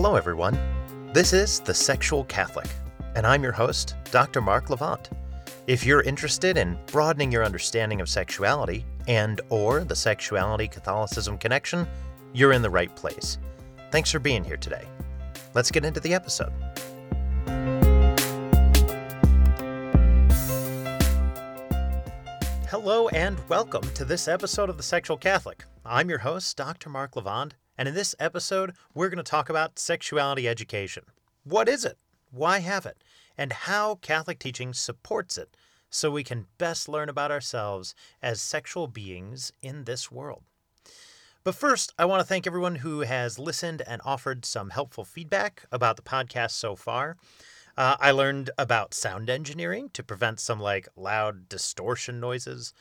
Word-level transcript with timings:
Hello, 0.00 0.14
everyone. 0.14 0.56
This 1.12 1.32
is 1.32 1.58
The 1.58 1.74
Sexual 1.74 2.22
Catholic, 2.26 2.68
and 3.16 3.26
I'm 3.26 3.42
your 3.42 3.50
host, 3.50 3.96
Dr. 4.12 4.40
Mark 4.40 4.68
Levand. 4.68 5.10
If 5.66 5.84
you're 5.84 6.02
interested 6.02 6.56
in 6.56 6.78
broadening 6.86 7.32
your 7.32 7.44
understanding 7.44 8.00
of 8.00 8.08
sexuality 8.08 8.86
and 9.08 9.40
or 9.48 9.82
the 9.82 9.96
sexuality 9.96 10.68
Catholicism 10.68 11.36
connection, 11.36 11.84
you're 12.32 12.52
in 12.52 12.62
the 12.62 12.70
right 12.70 12.94
place. 12.94 13.38
Thanks 13.90 14.12
for 14.12 14.20
being 14.20 14.44
here 14.44 14.56
today. 14.56 14.86
Let's 15.54 15.72
get 15.72 15.84
into 15.84 15.98
the 15.98 16.14
episode. 16.14 16.52
Hello 22.68 23.08
and 23.08 23.36
welcome 23.48 23.82
to 23.94 24.04
this 24.04 24.28
episode 24.28 24.70
of 24.70 24.76
The 24.76 24.84
Sexual 24.84 25.16
Catholic. 25.16 25.64
I'm 25.84 26.08
your 26.08 26.20
host, 26.20 26.56
Dr. 26.56 26.88
Mark 26.88 27.14
Levand, 27.14 27.54
and 27.78 27.86
in 27.86 27.94
this 27.94 28.16
episode, 28.18 28.74
we're 28.92 29.08
going 29.08 29.18
to 29.18 29.22
talk 29.22 29.48
about 29.48 29.78
sexuality 29.78 30.48
education. 30.48 31.04
What 31.44 31.68
is 31.68 31.84
it? 31.84 31.96
Why 32.32 32.58
have 32.58 32.84
it? 32.84 32.98
And 33.38 33.52
how 33.52 33.94
Catholic 33.96 34.40
teaching 34.40 34.74
supports 34.74 35.38
it 35.38 35.56
so 35.88 36.10
we 36.10 36.24
can 36.24 36.46
best 36.58 36.88
learn 36.88 37.08
about 37.08 37.30
ourselves 37.30 37.94
as 38.20 38.40
sexual 38.40 38.88
beings 38.88 39.52
in 39.62 39.84
this 39.84 40.10
world. 40.10 40.42
But 41.44 41.54
first, 41.54 41.94
I 41.96 42.04
want 42.04 42.20
to 42.20 42.26
thank 42.26 42.48
everyone 42.48 42.74
who 42.74 43.00
has 43.00 43.38
listened 43.38 43.80
and 43.86 44.02
offered 44.04 44.44
some 44.44 44.70
helpful 44.70 45.04
feedback 45.04 45.64
about 45.70 45.94
the 45.96 46.02
podcast 46.02 46.50
so 46.50 46.74
far. 46.74 47.16
Uh, 47.76 47.96
I 48.00 48.10
learned 48.10 48.50
about 48.58 48.92
sound 48.92 49.30
engineering 49.30 49.90
to 49.92 50.02
prevent 50.02 50.40
some 50.40 50.58
like 50.58 50.88
loud 50.96 51.48
distortion 51.48 52.18
noises 52.18 52.74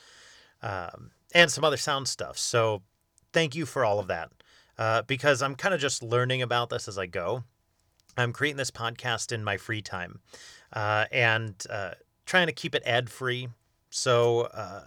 um, 0.64 1.12
and 1.36 1.52
some 1.52 1.64
other 1.64 1.78
sound 1.78 2.08
stuff. 2.08 2.40
So 2.40 2.82
thank 3.32 3.54
you 3.54 3.68
for 3.68 3.86
all 3.86 4.00
of 4.00 4.08
that 4.08 4.32
uh, 4.78 5.02
because 5.04 5.42
I'm 5.42 5.56
kind 5.56 5.74
of 5.74 5.82
just 5.82 6.04
learning 6.04 6.42
about 6.42 6.70
this 6.70 6.88
as 6.88 6.98
I 6.98 7.06
go. 7.06 7.44
I'm 8.18 8.34
creating 8.34 8.58
this 8.58 8.72
podcast 8.72 9.32
in 9.32 9.44
my 9.44 9.58
free 9.58 9.82
time 9.82 10.20
uh, 10.74 11.06
and 11.12 11.54
uh, 11.70 11.92
trying 12.26 12.48
to 12.48 12.54
keep 12.54 12.74
it 12.74 12.84
ad 12.86 13.10
free. 13.10 13.50
So 13.90 14.42
uh, 14.54 14.86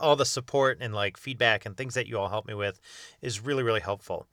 all 0.00 0.16
the 0.16 0.24
support 0.24 0.78
and 0.80 0.94
like 0.94 1.16
feedback 1.16 1.66
and 1.66 1.76
things 1.76 1.94
that 1.94 2.06
you 2.06 2.18
all 2.18 2.28
help 2.28 2.46
me 2.46 2.54
with 2.54 2.80
is 3.20 3.40
really, 3.40 3.62
really 3.62 3.80
helpful. 3.80 4.26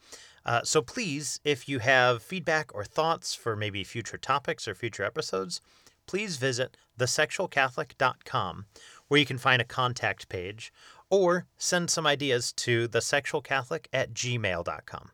Uh, 0.46 0.62
so 0.64 0.82
please, 0.82 1.40
if 1.44 1.68
you 1.68 1.80
have 1.80 2.22
feedback 2.22 2.74
or 2.74 2.86
thoughts 2.86 3.34
for 3.34 3.56
maybe 3.56 3.84
future 3.84 4.18
topics 4.18 4.68
or 4.68 4.76
future 4.76 5.04
episodes, 5.04 5.62
please 6.06 6.38
visit 6.38 6.78
thesexualcatholic.com 6.98 8.66
where 9.08 9.20
you 9.20 9.26
can 9.26 9.38
find 9.38 9.62
a 9.62 9.66
contact 9.66 10.30
page 10.30 10.72
or 11.10 11.46
send 11.58 11.90
some 11.90 12.06
ideas 12.06 12.52
to 12.54 12.88
thesexualcatholic 12.88 13.88
at 13.94 14.14
gmail.com. 14.14 15.12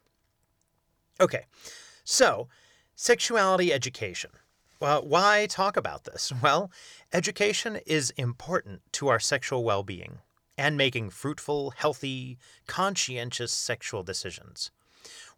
Okay, 1.20 1.46
so 2.04 2.48
sexuality 2.96 3.72
education. 3.72 4.32
Well, 4.80 5.06
why 5.08 5.48
talk 5.50 5.78
about 5.78 6.04
this? 6.04 6.34
Well, 6.42 6.72
education 7.14 7.80
is 7.86 8.10
important 8.12 8.82
to 8.94 9.08
our 9.08 9.20
sexual 9.20 9.64
well 9.64 9.84
being 9.84 10.20
and 10.58 10.78
making 10.78 11.10
fruitful, 11.10 11.72
healthy, 11.72 12.38
conscientious 12.68 13.52
sexual 13.52 14.04
decisions. 14.04 14.72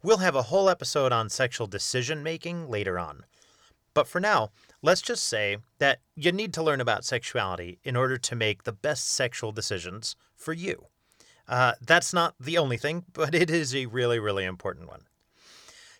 We'll 0.02 0.18
have 0.18 0.34
a 0.34 0.42
whole 0.42 0.68
episode 0.68 1.12
on 1.12 1.28
sexual 1.28 1.66
decision 1.66 2.22
making 2.22 2.68
later 2.68 2.98
on. 2.98 3.24
But 3.94 4.06
for 4.06 4.20
now, 4.20 4.50
let's 4.82 5.00
just 5.00 5.24
say 5.24 5.58
that 5.78 6.00
you 6.14 6.32
need 6.32 6.52
to 6.54 6.62
learn 6.62 6.80
about 6.80 7.04
sexuality 7.04 7.78
in 7.82 7.96
order 7.96 8.18
to 8.18 8.36
make 8.36 8.64
the 8.64 8.72
best 8.72 9.08
sexual 9.08 9.52
decisions 9.52 10.16
for 10.36 10.52
you. 10.52 10.86
Uh, 11.48 11.72
that's 11.80 12.12
not 12.12 12.34
the 12.38 12.58
only 12.58 12.76
thing, 12.76 13.04
but 13.12 13.34
it 13.34 13.50
is 13.50 13.74
a 13.74 13.86
really, 13.86 14.18
really 14.18 14.44
important 14.44 14.88
one. 14.88 15.02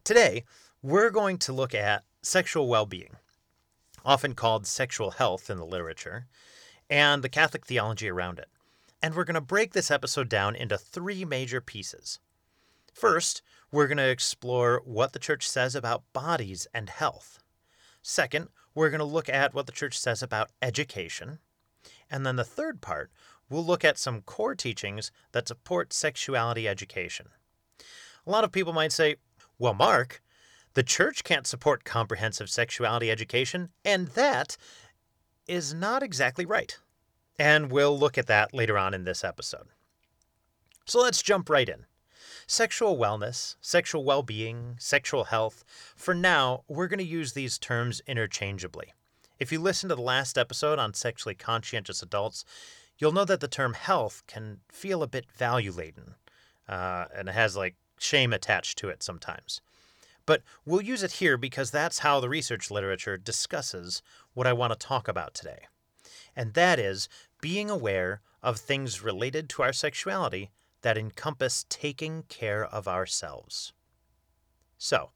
Today, 0.05 0.45
we're 0.83 1.11
going 1.11 1.39
to 1.39 1.53
look 1.53 1.75
at 1.75 2.05
sexual 2.23 2.69
well 2.69 2.87
being, 2.87 3.17
often 4.05 4.35
called 4.35 4.67
sexual 4.67 5.13
health 5.13 5.51
in 5.51 5.59
the 5.59 5.67
literature, 5.67 6.27
and 6.89 7.23
the 7.23 7.29
Catholic 7.29 7.67
theology 7.67 8.09
around 8.09 8.39
it. 8.39 8.49
And 9.03 9.15
we're 9.15 9.25
going 9.25 9.35
to 9.35 9.41
break 9.41 9.73
this 9.73 9.91
episode 9.91 10.29
down 10.29 10.55
into 10.55 10.79
three 10.79 11.25
major 11.25 11.61
pieces. 11.61 12.19
First, 12.93 13.43
we're 13.71 13.89
going 13.89 13.99
to 13.99 14.09
explore 14.09 14.81
what 14.85 15.13
the 15.13 15.19
church 15.19 15.49
says 15.49 15.75
about 15.75 16.05
bodies 16.13 16.67
and 16.73 16.89
health. 16.89 17.41
Second, 18.01 18.49
we're 18.75 18.91
going 18.91 19.01
to 19.01 19.05
look 19.05 19.29
at 19.29 19.55
what 19.55 19.67
the 19.67 19.73
church 19.73 19.99
says 19.99 20.23
about 20.23 20.51
education. 20.63 21.41
And 22.11 22.25
then 22.25 22.37
the 22.37 22.45
third 22.45 22.81
part, 22.81 23.11
we'll 23.49 23.65
look 23.65 23.85
at 23.85 23.99
some 23.99 24.23
core 24.23 24.55
teachings 24.55 25.11
that 25.33 25.49
support 25.49 25.93
sexuality 25.93 26.69
education. 26.69 27.29
A 28.27 28.31
lot 28.31 28.45
of 28.45 28.53
people 28.53 28.73
might 28.73 28.93
say, 28.93 29.17
well, 29.59 29.75
Mark, 29.75 30.23
the 30.75 30.83
church 30.83 31.25
can't 31.25 31.47
support 31.47 31.85
comprehensive 31.85 32.51
sexuality 32.51 33.11
education, 33.11 33.71
and 33.85 34.09
that 34.09 34.57
is 35.47 35.73
not 35.73 36.03
exactly 36.03 36.45
right. 36.45 36.77
And 37.39 37.71
we'll 37.71 37.99
look 37.99 38.19
at 38.19 38.27
that 38.27 38.53
later 38.53 38.77
on 38.77 38.95
in 38.95 39.05
this 39.05 39.25
episode. 39.25 39.69
So 40.85 41.01
let's 41.01 41.23
jump 41.23 41.49
right 41.49 41.69
in 41.69 41.87
sexual 42.47 42.97
wellness, 42.97 43.57
sexual 43.61 44.05
well 44.05 44.23
being, 44.23 44.77
sexual 44.79 45.25
health. 45.25 45.65
For 45.97 46.15
now, 46.15 46.63
we're 46.69 46.89
going 46.89 46.99
to 46.99 47.05
use 47.05 47.33
these 47.33 47.59
terms 47.59 48.01
interchangeably. 48.07 48.93
If 49.39 49.53
you 49.53 49.61
listen 49.61 49.89
to 49.89 49.95
the 49.95 50.03
last 50.03 50.39
episode 50.39 50.79
on 50.79 50.95
sexually 50.95 51.35
conscientious 51.35 52.03
adults, 52.03 52.45
you'll 52.99 53.13
know 53.13 53.25
that 53.25 53.41
the 53.41 53.49
term 53.49 53.75
health 53.75 54.23
can 54.27 54.61
feel 54.69 55.03
a 55.03 55.09
bit 55.09 55.31
value 55.31 55.73
laden 55.73 56.15
uh, 56.69 57.07
and 57.15 57.29
it 57.29 57.35
has 57.35 57.57
like 57.57 57.77
shame 57.99 58.33
attached 58.33 58.79
to 58.79 58.89
it 58.89 59.03
sometimes. 59.03 59.61
But 60.25 60.43
we'll 60.65 60.83
use 60.83 61.03
it 61.03 61.13
here 61.13 61.37
because 61.37 61.71
that's 61.71 62.01
how 62.01 62.19
the 62.19 62.29
research 62.29 62.71
literature 62.71 63.17
discusses 63.17 64.03
what 64.35 64.47
I 64.47 64.53
want 64.53 64.73
to 64.73 64.87
talk 64.87 65.07
about 65.07 65.35
today. 65.35 65.67
And 66.35 66.55
that 66.55 66.79
is 66.79 67.09
being 67.41 67.71
aware 67.71 68.21
of 68.43 68.59
things 68.59 69.03
related 69.03 69.49
to 69.51 69.63
our 69.63 69.73
sexuality 69.73 70.51
that 70.83 70.99
encompass 70.99 71.65
taking 71.69 72.25
care 72.29 72.65
of 72.65 72.89
ourselves. 72.89 73.73
So, 74.79 75.11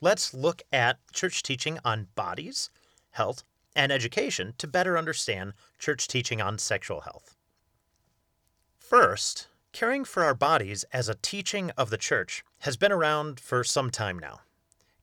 let's 0.00 0.34
look 0.34 0.62
at 0.72 0.98
church 1.12 1.42
teaching 1.42 1.78
on 1.84 2.08
bodies, 2.14 2.70
health, 3.12 3.44
and 3.74 3.90
education 3.92 4.54
to 4.58 4.66
better 4.66 4.98
understand 4.98 5.54
church 5.78 6.08
teaching 6.08 6.40
on 6.40 6.58
sexual 6.58 7.02
health. 7.02 7.34
First, 8.78 9.48
caring 9.72 10.04
for 10.04 10.22
our 10.22 10.34
bodies 10.34 10.84
as 10.92 11.08
a 11.08 11.14
teaching 11.14 11.70
of 11.76 11.90
the 11.90 11.96
church 11.96 12.44
has 12.60 12.76
been 12.76 12.92
around 12.92 13.40
for 13.40 13.64
some 13.64 13.90
time 13.90 14.18
now. 14.18 14.40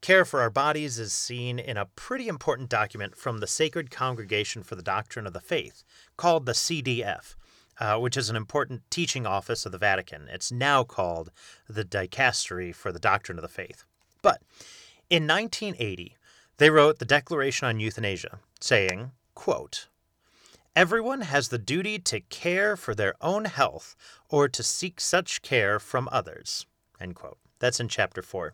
Care 0.01 0.23
for 0.23 0.39
our 0.39 0.49
bodies 0.49 0.97
is 0.97 1.11
seen 1.11 1.59
in 1.59 1.75
a 1.75 1.85
pretty 1.85 2.27
important 2.27 2.69
document 2.69 3.17
from 3.17 3.39
the 3.39 3.47
Sacred 3.47 3.91
Congregation 3.91 4.63
for 4.63 4.75
the 4.75 4.83
Doctrine 4.83 5.27
of 5.27 5.33
the 5.33 5.41
Faith, 5.41 5.83
called 6.15 6.45
the 6.45 6.53
CDF, 6.53 7.35
uh, 7.79 7.97
which 7.97 8.15
is 8.15 8.29
an 8.29 8.35
important 8.35 8.81
teaching 8.89 9.25
office 9.25 9.65
of 9.65 9.73
the 9.73 9.77
Vatican. 9.77 10.29
It's 10.31 10.51
now 10.51 10.83
called 10.83 11.31
the 11.67 11.83
Dicastery 11.83 12.73
for 12.73 12.93
the 12.93 12.99
Doctrine 12.99 13.37
of 13.37 13.41
the 13.41 13.49
Faith. 13.49 13.83
But 14.21 14.41
in 15.09 15.27
1980, 15.27 16.15
they 16.57 16.69
wrote 16.69 16.99
the 16.99 17.05
Declaration 17.05 17.67
on 17.67 17.79
Euthanasia, 17.79 18.39
saying, 18.59 19.11
quote, 19.35 19.87
Everyone 20.75 21.21
has 21.21 21.49
the 21.49 21.57
duty 21.57 21.99
to 21.99 22.21
care 22.21 22.77
for 22.77 22.95
their 22.95 23.15
own 23.21 23.45
health 23.45 23.95
or 24.29 24.47
to 24.47 24.63
seek 24.63 25.01
such 25.01 25.41
care 25.41 25.79
from 25.79 26.07
others. 26.11 26.65
End 26.99 27.15
quote. 27.15 27.37
That's 27.59 27.79
in 27.79 27.87
chapter 27.87 28.21
4. 28.21 28.53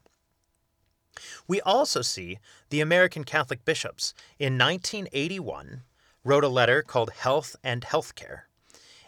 We 1.47 1.61
also 1.61 2.01
see 2.01 2.39
the 2.69 2.81
American 2.81 3.23
Catholic 3.23 3.63
bishops 3.63 4.13
in 4.39 4.57
1981 4.57 5.83
wrote 6.23 6.43
a 6.43 6.49
letter 6.49 6.81
called 6.81 7.11
Health 7.11 7.55
and 7.63 7.83
Healthcare 7.83 8.43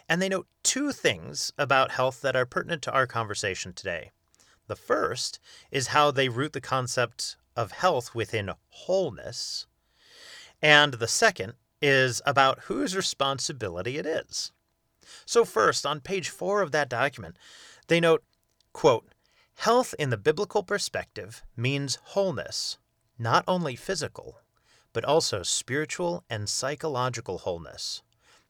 and 0.08 0.22
they 0.22 0.28
note 0.28 0.46
two 0.62 0.90
things 0.90 1.52
about 1.58 1.92
health 1.92 2.22
that 2.22 2.34
are 2.34 2.46
pertinent 2.46 2.82
to 2.82 2.92
our 2.92 3.06
conversation 3.06 3.72
today. 3.72 4.10
The 4.66 4.76
first 4.76 5.38
is 5.70 5.88
how 5.88 6.10
they 6.10 6.28
root 6.28 6.54
the 6.54 6.60
concept 6.60 7.36
of 7.54 7.72
health 7.72 8.14
within 8.14 8.50
wholeness. 8.70 9.66
And 10.60 10.94
the 10.94 11.08
second 11.08 11.54
is 11.80 12.20
about 12.26 12.60
whose 12.62 12.96
responsibility 12.96 13.98
it 13.98 14.06
is. 14.06 14.52
So, 15.24 15.44
first, 15.44 15.86
on 15.86 16.00
page 16.00 16.28
four 16.28 16.60
of 16.60 16.72
that 16.72 16.88
document, 16.88 17.36
they 17.86 18.00
note, 18.00 18.24
quote, 18.72 19.08
Health 19.56 19.94
in 19.98 20.10
the 20.10 20.16
biblical 20.16 20.62
perspective 20.62 21.42
means 21.56 21.98
wholeness, 22.02 22.78
not 23.18 23.44
only 23.48 23.76
physical, 23.76 24.40
but 24.92 25.04
also 25.04 25.42
spiritual 25.42 26.24
and 26.28 26.48
psychological 26.48 27.38
wholeness 27.38 28.02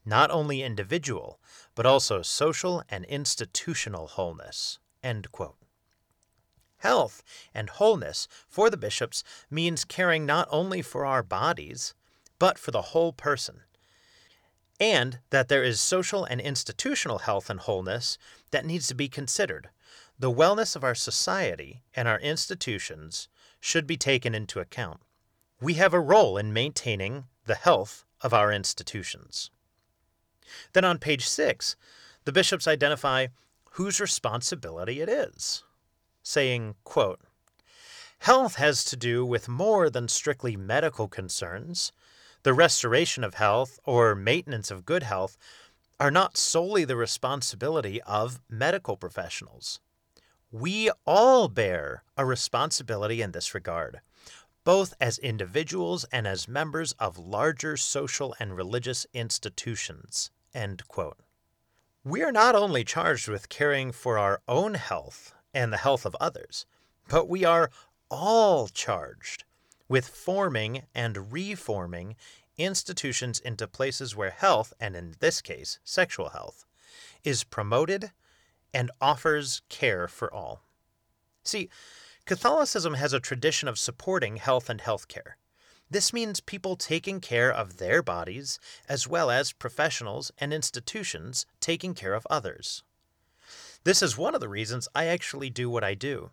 not 0.08 0.30
only 0.30 0.62
individual, 0.62 1.38
but 1.74 1.84
also 1.84 2.22
social 2.22 2.82
and 2.88 3.04
institutional 3.04 4.06
wholeness. 4.06 4.78
Health 6.78 7.22
and 7.54 7.70
wholeness 7.70 8.28
for 8.48 8.70
the 8.70 8.76
bishops 8.76 9.24
means 9.50 9.84
caring 9.84 10.24
not 10.24 10.48
only 10.50 10.82
for 10.82 11.04
our 11.04 11.22
bodies, 11.22 11.94
but 12.38 12.58
for 12.58 12.70
the 12.70 12.82
whole 12.82 13.12
person. 13.12 13.62
And 14.80 15.18
that 15.30 15.48
there 15.48 15.64
is 15.64 15.80
social 15.80 16.24
and 16.24 16.40
institutional 16.40 17.18
health 17.18 17.50
and 17.50 17.58
wholeness 17.58 18.16
that 18.52 18.64
needs 18.64 18.86
to 18.88 18.94
be 18.94 19.08
considered. 19.08 19.70
The 20.18 20.32
wellness 20.32 20.76
of 20.76 20.84
our 20.84 20.94
society 20.94 21.82
and 21.94 22.06
our 22.06 22.20
institutions 22.20 23.28
should 23.60 23.86
be 23.86 23.96
taken 23.96 24.34
into 24.34 24.60
account. 24.60 25.00
We 25.60 25.74
have 25.74 25.92
a 25.92 26.00
role 26.00 26.38
in 26.38 26.52
maintaining 26.52 27.24
the 27.46 27.56
health 27.56 28.04
of 28.20 28.32
our 28.32 28.52
institutions. 28.52 29.50
Then 30.72 30.84
on 30.84 30.98
page 30.98 31.26
six, 31.26 31.76
the 32.24 32.32
bishops 32.32 32.68
identify 32.68 33.28
whose 33.72 34.00
responsibility 34.00 35.00
it 35.00 35.08
is, 35.08 35.64
saying, 36.28 36.74
quote, 36.84 37.20
Health 38.20 38.56
has 38.56 38.84
to 38.84 38.96
do 38.96 39.24
with 39.24 39.48
more 39.48 39.88
than 39.88 40.08
strictly 40.08 40.56
medical 40.56 41.08
concerns. 41.08 41.92
The 42.42 42.52
restoration 42.52 43.24
of 43.24 43.34
health 43.34 43.78
or 43.84 44.14
maintenance 44.14 44.70
of 44.70 44.84
good 44.84 45.04
health 45.04 45.38
are 45.98 46.10
not 46.10 46.36
solely 46.36 46.84
the 46.84 46.96
responsibility 46.96 48.02
of 48.02 48.40
medical 48.48 48.96
professionals. 48.96 49.80
We 50.50 50.90
all 51.06 51.48
bear 51.48 52.02
a 52.16 52.26
responsibility 52.26 53.22
in 53.22 53.32
this 53.32 53.54
regard, 53.54 54.00
both 54.64 54.94
as 55.00 55.18
individuals 55.18 56.04
and 56.12 56.26
as 56.26 56.46
members 56.46 56.92
of 56.98 57.18
larger 57.18 57.76
social 57.76 58.34
and 58.38 58.54
religious 58.54 59.06
institutions. 59.14 60.30
End 60.52 60.86
quote. 60.88 61.18
We 62.04 62.22
are 62.22 62.32
not 62.32 62.54
only 62.54 62.84
charged 62.84 63.28
with 63.28 63.48
caring 63.48 63.92
for 63.92 64.18
our 64.18 64.40
own 64.46 64.74
health 64.74 65.34
and 65.58 65.72
the 65.72 65.78
health 65.78 66.06
of 66.06 66.14
others, 66.20 66.66
but 67.08 67.28
we 67.28 67.44
are 67.44 67.68
all 68.10 68.68
charged 68.68 69.42
with 69.88 70.06
forming 70.06 70.82
and 70.94 71.32
reforming 71.32 72.14
institutions 72.56 73.40
into 73.40 73.66
places 73.66 74.14
where 74.14 74.30
health, 74.30 74.72
and 74.78 74.94
in 74.94 75.16
this 75.18 75.42
case, 75.42 75.80
sexual 75.82 76.28
health, 76.28 76.64
is 77.24 77.42
promoted 77.42 78.12
and 78.72 78.92
offers 79.00 79.62
care 79.68 80.06
for 80.06 80.32
all. 80.32 80.60
See, 81.42 81.68
Catholicism 82.24 82.94
has 82.94 83.12
a 83.12 83.18
tradition 83.18 83.66
of 83.68 83.80
supporting 83.80 84.36
health 84.36 84.70
and 84.70 84.80
health 84.80 85.08
care. 85.08 85.38
This 85.90 86.12
means 86.12 86.38
people 86.38 86.76
taking 86.76 87.20
care 87.20 87.52
of 87.52 87.78
their 87.78 88.00
bodies, 88.00 88.60
as 88.88 89.08
well 89.08 89.28
as 89.28 89.52
professionals 89.52 90.30
and 90.38 90.54
institutions 90.54 91.46
taking 91.58 91.94
care 91.94 92.14
of 92.14 92.28
others. 92.30 92.84
This 93.84 94.02
is 94.02 94.18
one 94.18 94.34
of 94.34 94.40
the 94.40 94.48
reasons 94.48 94.88
I 94.94 95.06
actually 95.06 95.50
do 95.50 95.70
what 95.70 95.84
I 95.84 95.94
do 95.94 96.30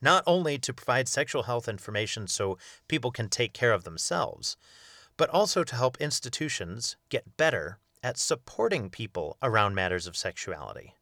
not 0.00 0.24
only 0.26 0.58
to 0.58 0.72
provide 0.72 1.08
sexual 1.08 1.44
health 1.44 1.68
information 1.68 2.26
so 2.26 2.58
people 2.88 3.10
can 3.10 3.28
take 3.28 3.52
care 3.52 3.72
of 3.72 3.84
themselves, 3.84 4.56
but 5.16 5.30
also 5.30 5.64
to 5.64 5.76
help 5.76 6.00
institutions 6.00 6.96
get 7.08 7.36
better 7.36 7.78
at 8.02 8.18
supporting 8.18 8.88
people 8.88 9.36
around 9.42 9.74
matters 9.74 10.06
of 10.06 10.16
sexuality. 10.16 10.94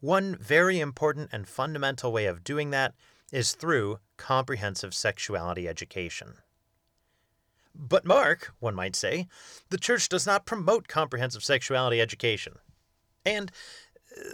One 0.00 0.36
very 0.36 0.80
important 0.80 1.30
and 1.32 1.48
fundamental 1.48 2.12
way 2.12 2.26
of 2.26 2.44
doing 2.44 2.70
that 2.70 2.94
is 3.32 3.52
through 3.52 3.98
comprehensive 4.16 4.94
sexuality 4.94 5.68
education. 5.68 6.34
But, 7.74 8.04
Mark, 8.04 8.54
one 8.58 8.74
might 8.74 8.96
say, 8.96 9.26
the 9.68 9.78
Church 9.78 10.08
does 10.08 10.26
not 10.26 10.46
promote 10.46 10.88
comprehensive 10.88 11.44
sexuality 11.44 12.00
education. 12.00 12.54
And 13.24 13.52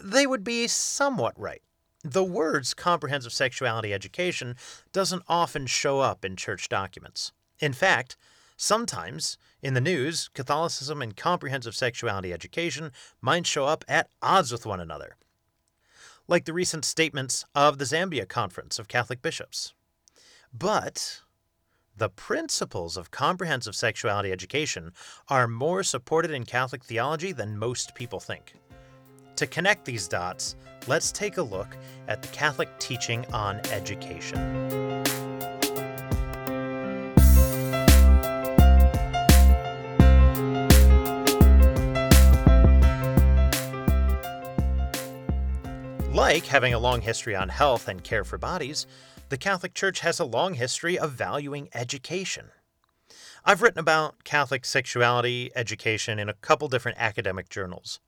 they 0.02 0.26
would 0.26 0.44
be 0.44 0.66
somewhat 0.68 1.38
right. 1.38 1.62
The 2.04 2.24
words 2.24 2.74
comprehensive 2.74 3.32
sexuality 3.32 3.94
education 3.94 4.56
doesn't 4.92 5.22
often 5.28 5.66
show 5.66 6.00
up 6.00 6.24
in 6.24 6.36
church 6.36 6.68
documents. 6.68 7.32
In 7.60 7.72
fact, 7.72 8.16
sometimes 8.56 9.38
in 9.62 9.74
the 9.74 9.80
news, 9.80 10.28
Catholicism 10.34 11.00
and 11.00 11.16
comprehensive 11.16 11.76
sexuality 11.76 12.32
education 12.32 12.90
might 13.20 13.46
show 13.46 13.66
up 13.66 13.84
at 13.86 14.08
odds 14.20 14.50
with 14.50 14.66
one 14.66 14.80
another, 14.80 15.16
like 16.26 16.44
the 16.44 16.52
recent 16.52 16.84
statements 16.84 17.44
of 17.54 17.78
the 17.78 17.84
Zambia 17.84 18.28
Conference 18.28 18.80
of 18.80 18.88
Catholic 18.88 19.22
Bishops. 19.22 19.72
But 20.52 21.20
the 21.96 22.08
principles 22.08 22.96
of 22.96 23.10
comprehensive 23.10 23.76
sexuality 23.76 24.32
education 24.32 24.92
are 25.28 25.46
more 25.46 25.82
supported 25.82 26.32
in 26.32 26.44
Catholic 26.44 26.82
theology 26.82 27.30
than 27.30 27.58
most 27.58 27.94
people 27.94 28.18
think. 28.18 28.54
To 29.36 29.46
connect 29.46 29.84
these 29.84 30.08
dots, 30.08 30.56
let's 30.86 31.10
take 31.10 31.38
a 31.38 31.42
look 31.42 31.76
at 32.06 32.22
the 32.22 32.28
Catholic 32.28 32.68
teaching 32.78 33.24
on 33.32 33.60
education. 33.70 34.72
Like 46.12 46.44
having 46.44 46.74
a 46.74 46.78
long 46.78 47.00
history 47.00 47.34
on 47.34 47.48
health 47.48 47.88
and 47.88 48.04
care 48.04 48.22
for 48.22 48.36
bodies, 48.36 48.86
the 49.30 49.38
Catholic 49.38 49.72
Church 49.72 50.00
has 50.00 50.20
a 50.20 50.26
long 50.26 50.54
history 50.54 50.98
of 50.98 51.12
valuing 51.12 51.70
education. 51.72 52.50
I've 53.46 53.62
written 53.62 53.80
about 53.80 54.22
Catholic 54.24 54.66
sexuality 54.66 55.50
education 55.56 56.18
in 56.18 56.28
a 56.28 56.34
couple 56.34 56.68
different 56.68 56.98
academic 57.00 57.48
journals 57.48 57.98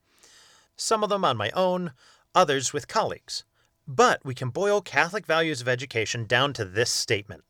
some 0.75 1.03
of 1.03 1.09
them 1.09 1.25
on 1.25 1.37
my 1.37 1.51
own, 1.51 1.91
others 2.33 2.73
with 2.73 2.87
colleagues. 2.87 3.45
But 3.87 4.25
we 4.25 4.33
can 4.33 4.49
boil 4.49 4.81
Catholic 4.81 5.25
values 5.25 5.61
of 5.61 5.67
education 5.67 6.25
down 6.25 6.53
to 6.53 6.65
this 6.65 6.89
statement 6.89 7.43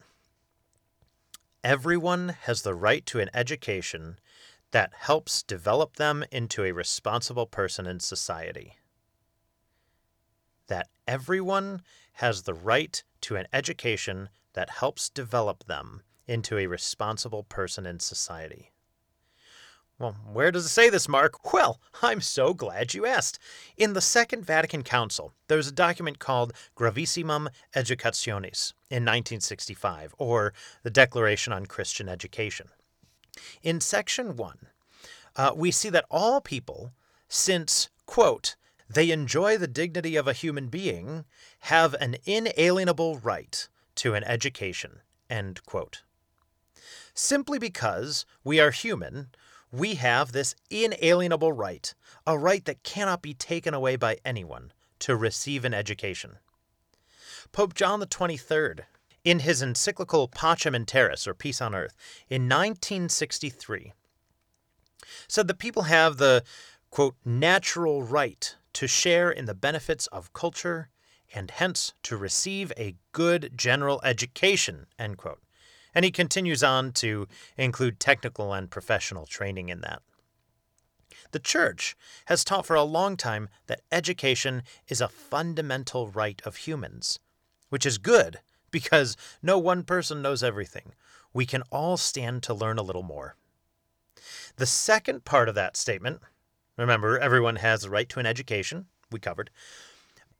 Everyone 1.65 2.35
has 2.41 2.61
the 2.61 2.75
right 2.75 3.03
to 3.07 3.19
an 3.19 3.31
education 3.33 4.19
that 4.69 4.93
helps 4.93 5.41
develop 5.41 5.95
them 5.95 6.23
into 6.31 6.63
a 6.63 6.71
responsible 6.71 7.47
person 7.47 7.87
in 7.87 7.99
society. 7.99 8.75
That 10.67 10.89
everyone 11.07 11.81
has 12.13 12.43
the 12.43 12.53
right 12.53 13.03
to 13.21 13.35
an 13.35 13.47
education 13.51 14.29
that 14.53 14.69
helps 14.69 15.09
develop 15.09 15.63
them 15.63 16.03
into 16.27 16.59
a 16.59 16.67
responsible 16.67 17.41
person 17.41 17.87
in 17.87 17.99
society. 17.99 18.69
Well, 19.97 20.17
where 20.33 20.51
does 20.51 20.65
it 20.65 20.69
say 20.69 20.89
this, 20.89 21.07
Mark? 21.07 21.53
Well, 21.53 21.79
I'm 22.01 22.19
so 22.19 22.53
glad 22.53 22.93
you 22.93 23.05
asked. 23.05 23.39
In 23.77 23.93
the 23.93 24.01
Second 24.01 24.45
Vatican 24.45 24.83
Council, 24.83 25.33
there's 25.47 25.69
a 25.69 25.71
document 25.71 26.19
called 26.19 26.51
Gravissimum 26.75 27.47
Educationis 27.73 28.73
in 28.89 29.03
1965, 29.03 30.13
or 30.17 30.53
the 30.83 30.89
Declaration 30.89 31.53
on 31.53 31.65
Christian 31.65 32.09
Education. 32.09 32.67
In 33.63 33.79
section 33.79 34.35
1, 34.35 34.57
uh, 35.37 35.51
we 35.55 35.71
see 35.71 35.89
that 35.89 36.05
all 36.11 36.41
people, 36.41 36.91
since, 37.29 37.89
quote, 38.05 38.57
they 38.89 39.11
enjoy 39.11 39.57
the 39.57 39.67
dignity 39.67 40.17
of 40.17 40.27
a 40.27 40.33
human 40.33 40.67
being, 40.67 41.23
have 41.59 41.93
an 41.95 42.17
inalienable 42.25 43.17
right 43.19 43.69
to 43.95 44.13
an 44.13 44.25
education, 44.25 44.99
end 45.29 45.65
quote. 45.65 46.03
Simply 47.13 47.57
because 47.57 48.25
we 48.43 48.59
are 48.59 48.71
human, 48.71 49.29
we 49.77 49.95
have 49.95 50.31
this 50.31 50.55
inalienable 50.69 51.51
right, 51.51 51.93
a 52.25 52.37
right 52.37 52.63
that 52.65 52.83
cannot 52.83 53.21
be 53.21 53.33
taken 53.33 53.73
away 53.73 53.95
by 53.95 54.17
anyone, 54.23 54.71
to 54.99 55.15
receive 55.15 55.65
an 55.65 55.73
education. 55.73 56.37
Pope 57.51 57.73
John 57.73 58.01
23rd, 58.01 58.81
in 59.23 59.39
his 59.39 59.61
encyclical 59.61 60.27
Pacem 60.29 60.75
in 60.75 60.85
Terris, 60.85 61.27
or 61.27 61.33
Peace 61.33 61.61
on 61.61 61.75
Earth, 61.75 61.95
in 62.29 62.43
1963, 62.43 63.93
said 65.27 65.47
that 65.47 65.59
people 65.59 65.83
have 65.83 66.17
the, 66.17 66.43
quote, 66.89 67.15
natural 67.25 68.03
right 68.03 68.55
to 68.73 68.87
share 68.87 69.29
in 69.29 69.45
the 69.45 69.53
benefits 69.53 70.07
of 70.07 70.33
culture 70.33 70.89
and 71.33 71.51
hence 71.51 71.93
to 72.03 72.15
receive 72.15 72.71
a 72.77 72.95
good 73.11 73.51
general 73.55 73.99
education, 74.03 74.85
end 74.97 75.17
quote. 75.17 75.39
And 75.95 76.05
he 76.05 76.11
continues 76.11 76.61
on 76.61 76.91
to 76.93 77.27
include 77.57 77.99
technical 77.99 78.53
and 78.53 78.69
professional 78.69 79.25
training 79.25 79.69
in 79.69 79.81
that. 79.81 80.01
The 81.31 81.39
Church 81.39 81.95
has 82.25 82.43
taught 82.43 82.65
for 82.65 82.75
a 82.75 82.83
long 82.83 83.17
time 83.17 83.49
that 83.67 83.81
education 83.91 84.63
is 84.87 85.01
a 85.01 85.07
fundamental 85.07 86.09
right 86.09 86.41
of 86.45 86.57
humans, 86.57 87.19
which 87.69 87.85
is 87.85 87.97
good 87.97 88.39
because 88.71 89.15
no 89.41 89.57
one 89.57 89.83
person 89.83 90.21
knows 90.21 90.43
everything. 90.43 90.91
We 91.33 91.45
can 91.45 91.63
all 91.71 91.97
stand 91.97 92.43
to 92.43 92.53
learn 92.53 92.77
a 92.77 92.83
little 92.83 93.03
more. 93.03 93.37
The 94.57 94.65
second 94.65 95.25
part 95.25 95.49
of 95.49 95.55
that 95.55 95.77
statement 95.77 96.21
remember, 96.77 97.17
everyone 97.17 97.57
has 97.57 97.83
a 97.83 97.89
right 97.89 98.09
to 98.09 98.19
an 98.19 98.25
education, 98.25 98.87
we 99.11 99.19
covered, 99.19 99.49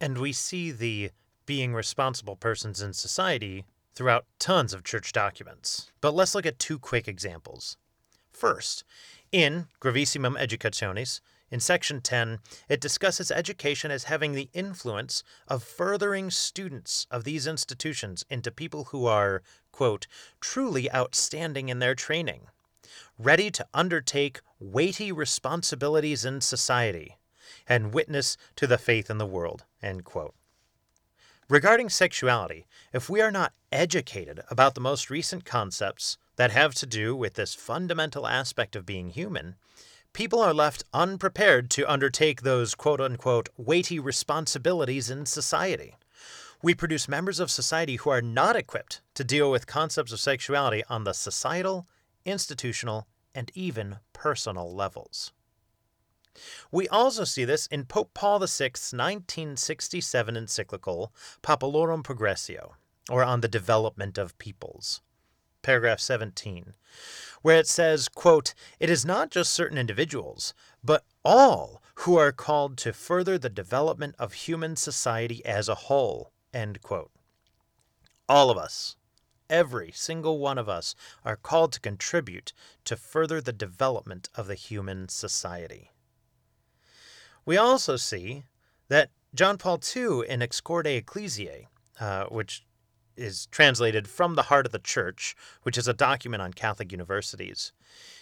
and 0.01 0.17
we 0.17 0.33
see 0.33 0.71
the 0.71 1.11
being 1.45 1.73
responsible 1.73 2.35
persons 2.35 2.81
in 2.81 2.93
society 2.93 3.63
throughout 3.95 4.25
tons 4.39 4.73
of 4.73 4.83
church 4.83 5.11
documents. 5.11 5.89
But 6.01 6.13
let's 6.13 6.35
look 6.35 6.45
at 6.45 6.59
two 6.59 6.77
quick 6.77 7.07
examples. 7.07 7.77
First, 8.31 8.83
in 9.31 9.67
Gravissimum 9.79 10.37
Educationis, 10.37 11.21
in 11.51 11.59
section 11.59 12.01
10, 12.01 12.39
it 12.67 12.81
discusses 12.81 13.31
education 13.31 13.91
as 13.91 14.05
having 14.05 14.33
the 14.33 14.49
influence 14.53 15.23
of 15.47 15.63
furthering 15.63 16.29
students 16.31 17.07
of 17.09 17.23
these 17.23 17.47
institutions 17.47 18.25
into 18.29 18.51
people 18.51 18.85
who 18.85 19.05
are, 19.05 19.41
quote, 19.71 20.07
truly 20.41 20.91
outstanding 20.93 21.69
in 21.69 21.79
their 21.79 21.95
training, 21.95 22.47
ready 23.17 23.49
to 23.51 23.67
undertake 23.73 24.41
weighty 24.59 25.11
responsibilities 25.11 26.25
in 26.25 26.41
society, 26.41 27.17
and 27.69 27.93
witness 27.93 28.37
to 28.55 28.67
the 28.67 28.77
faith 28.77 29.09
in 29.09 29.17
the 29.17 29.25
world, 29.25 29.63
end 29.81 30.03
quote. 30.03 30.33
Regarding 31.47 31.89
sexuality, 31.89 32.65
if 32.91 33.07
we 33.07 33.21
are 33.21 33.29
not 33.29 33.53
educated 33.71 34.41
about 34.49 34.73
the 34.73 34.81
most 34.81 35.11
recent 35.11 35.45
concepts 35.45 36.17
that 36.37 36.49
have 36.49 36.73
to 36.73 36.87
do 36.87 37.15
with 37.15 37.35
this 37.35 37.53
fundamental 37.53 38.25
aspect 38.25 38.75
of 38.75 38.83
being 38.83 39.11
human, 39.11 39.53
people 40.11 40.39
are 40.41 40.55
left 40.55 40.85
unprepared 40.91 41.69
to 41.69 41.91
undertake 41.91 42.41
those 42.41 42.73
quote 42.73 42.99
unquote 42.99 43.49
weighty 43.57 43.99
responsibilities 43.99 45.11
in 45.11 45.27
society. 45.27 45.93
We 46.63 46.73
produce 46.73 47.07
members 47.07 47.39
of 47.39 47.51
society 47.51 47.97
who 47.97 48.09
are 48.09 48.23
not 48.23 48.55
equipped 48.55 49.01
to 49.13 49.23
deal 49.23 49.51
with 49.51 49.67
concepts 49.67 50.11
of 50.11 50.19
sexuality 50.19 50.83
on 50.89 51.03
the 51.03 51.13
societal, 51.13 51.85
institutional, 52.25 53.05
and 53.35 53.51
even 53.53 53.97
personal 54.13 54.73
levels. 54.73 55.31
We 56.71 56.87
also 56.89 57.23
see 57.23 57.45
this 57.45 57.67
in 57.67 57.85
Pope 57.85 58.13
Paul 58.13 58.39
VI's 58.39 58.93
1967 58.93 60.35
encyclical 60.35 61.13
Populorum 61.41 62.03
Progressio, 62.03 62.73
or 63.09 63.23
On 63.23 63.41
the 63.41 63.47
Development 63.47 64.17
of 64.17 64.37
Peoples, 64.37 65.01
paragraph 65.61 65.99
17, 65.99 66.73
where 67.41 67.57
it 67.57 67.67
says, 67.67 68.09
quote, 68.09 68.53
It 68.79 68.89
is 68.89 69.05
not 69.05 69.31
just 69.31 69.53
certain 69.53 69.77
individuals, 69.77 70.53
but 70.83 71.03
all 71.23 71.81
who 71.99 72.17
are 72.17 72.31
called 72.31 72.77
to 72.77 72.93
further 72.93 73.37
the 73.37 73.49
development 73.49 74.15
of 74.19 74.33
human 74.33 74.75
society 74.75 75.45
as 75.45 75.69
a 75.69 75.75
whole, 75.75 76.31
end 76.53 76.81
quote. 76.81 77.11
All 78.27 78.49
of 78.49 78.57
us, 78.57 78.95
every 79.49 79.91
single 79.91 80.39
one 80.39 80.57
of 80.57 80.67
us, 80.67 80.95
are 81.23 81.35
called 81.35 81.71
to 81.73 81.79
contribute 81.79 82.53
to 82.83 82.97
further 82.97 83.39
the 83.39 83.53
development 83.53 84.29
of 84.35 84.47
the 84.47 84.55
human 84.55 85.07
society. 85.09 85.91
We 87.45 87.57
also 87.57 87.95
see 87.95 88.43
that 88.89 89.11
John 89.33 89.57
Paul 89.57 89.79
II 89.95 90.27
in 90.27 90.41
Ex 90.41 90.61
Corde 90.61 90.87
Ecclesiae, 90.87 91.67
uh, 91.99 92.25
which 92.25 92.63
is 93.15 93.47
translated 93.47 94.07
from 94.07 94.35
the 94.35 94.43
heart 94.43 94.65
of 94.65 94.71
the 94.71 94.79
church, 94.79 95.35
which 95.63 95.77
is 95.77 95.87
a 95.87 95.93
document 95.93 96.41
on 96.41 96.53
Catholic 96.53 96.91
universities. 96.91 97.71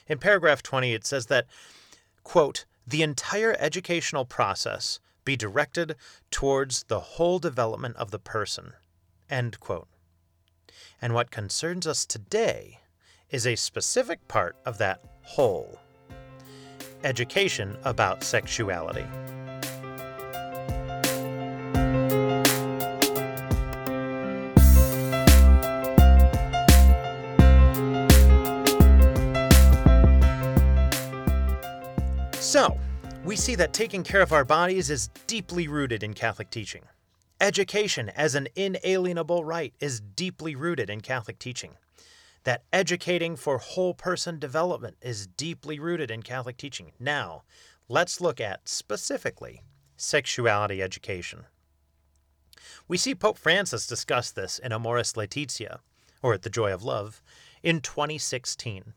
In 0.08 0.18
paragraph 0.20 0.62
20, 0.62 0.94
it 0.94 1.06
says 1.06 1.28
that, 1.28 1.48
quote, 2.24 2.66
the 2.86 3.02
entire 3.02 3.56
educational 3.60 4.26
process 4.26 5.00
be 5.26 5.36
directed 5.36 5.96
towards 6.32 6.84
the 6.84 7.00
whole 7.00 7.40
development 7.40 7.96
of 7.96 8.12
the 8.12 8.20
person, 8.20 8.74
end 9.30 9.60
quote. 9.60 9.88
And 11.02 11.14
what 11.14 11.32
concerns 11.32 11.88
us 11.88 12.06
today 12.06 12.82
is 13.30 13.48
a 13.48 13.56
specific 13.56 14.28
part 14.28 14.58
of 14.66 14.78
that 14.80 15.02
whole 15.22 15.80
education 17.04 17.78
about 17.84 18.24
sexuality. 18.24 19.06
So, 32.40 32.78
we 33.26 33.36
see 33.36 33.56
that 33.56 33.74
taking 33.74 34.04
care 34.04 34.22
of 34.22 34.32
our 34.32 34.46
bodies 34.46 34.90
is 34.90 35.10
deeply 35.28 35.68
rooted 35.68 36.04
in 36.04 36.14
Catholic 36.14 36.50
teaching. 36.50 36.84
Education 37.42 38.10
as 38.10 38.36
an 38.36 38.48
inalienable 38.56 39.44
right 39.44 39.74
is 39.80 40.00
deeply 40.00 40.56
rooted 40.56 40.90
in 40.90 41.02
Catholic 41.02 41.40
teaching 41.40 41.72
that 42.44 42.64
educating 42.72 43.36
for 43.36 43.58
whole 43.58 43.94
person 43.94 44.40
development 44.40 44.98
is 45.02 45.28
deeply 45.28 45.80
rooted 45.80 46.12
in 46.12 46.22
Catholic 46.22 46.58
teaching. 46.58 46.92
Now, 47.00 47.44
let's 47.88 48.22
look 48.22 48.42
at 48.42 48.68
specifically 48.68 49.62
sexuality 49.96 50.82
education. 50.82 51.46
We 52.88 52.98
see 52.98 53.16
Pope 53.16 53.38
Francis 53.38 53.88
discuss 53.88 54.32
this 54.32 54.60
in 54.60 54.72
Amoris 54.72 55.16
Laetitia, 55.16 55.80
or 56.22 56.38
The 56.38 56.50
Joy 56.50 56.74
of 56.74 56.84
Love, 56.84 57.22
in 57.62 57.80
2016, 57.80 58.94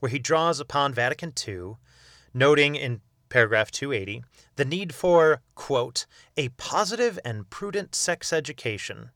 where 0.00 0.10
he 0.10 0.18
draws 0.18 0.58
upon 0.58 0.94
Vatican 0.94 1.32
II, 1.46 1.76
noting 2.32 2.74
in 2.74 3.00
paragraph 3.28 3.70
280 3.70 4.24
the 4.56 4.64
need 4.64 4.94
for, 4.94 5.40
quote, 5.54 6.06
a 6.36 6.48
positive 6.50 7.18
and 7.24 7.50
prudent 7.50 7.94
sex 7.94 8.32
education 8.32 9.10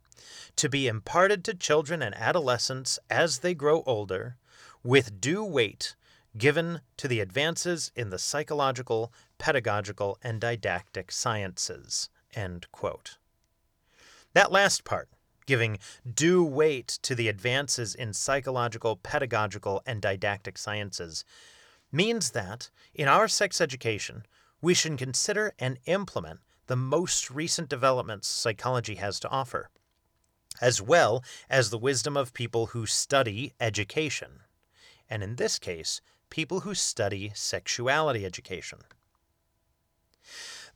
to 0.57 0.69
be 0.69 0.89
imparted 0.89 1.45
to 1.45 1.55
children 1.55 2.03
and 2.03 2.15
adolescents 2.15 2.99
as 3.09 3.39
they 3.39 3.55
grow 3.55 3.83
older, 3.87 4.37
with 4.83 5.21
due 5.21 5.45
weight 5.45 5.95
given 6.37 6.81
to 6.97 7.09
the 7.09 7.21
advances 7.21 7.91
in 7.97 8.11
the 8.11 8.19
psychological, 8.19 9.13
pedagogical, 9.39 10.19
and 10.23 10.41
didactic 10.41 11.11
sciences. 11.11 12.09
That 14.35 14.53
last 14.53 14.85
part, 14.85 15.09
giving 15.47 15.79
due 16.15 16.45
weight 16.45 16.99
to 17.03 17.15
the 17.15 17.29
advances 17.29 17.95
in 17.95 18.13
psychological, 18.13 18.97
pedagogical, 18.97 19.83
and 19.87 20.01
didactic 20.01 20.59
sciences, 20.59 21.25
means 21.91 22.31
that 22.33 22.71
in 22.95 23.09
our 23.09 23.29
sex 23.29 23.61
education, 23.61 24.25
we 24.61 24.75
should 24.75 24.99
consider 24.99 25.55
and 25.59 25.79
implement 25.87 26.41
the 26.67 26.77
most 26.77 27.31
recent 27.31 27.69
developments 27.69 28.29
psychology 28.29 28.97
has 28.97 29.19
to 29.21 29.29
offer 29.31 29.71
as 30.61 30.83
well 30.83 31.23
as 31.49 31.71
the 31.71 31.79
wisdom 31.79 32.17
of 32.17 32.35
people 32.35 32.67
who 32.67 32.87
study 32.87 33.53
education, 33.61 34.41
and 35.09 35.23
in 35.23 35.37
this 35.37 35.59
case, 35.59 36.01
people 36.31 36.61
who 36.61 36.75
study 36.75 37.33
sexuality 37.35 38.25
education. 38.25 38.81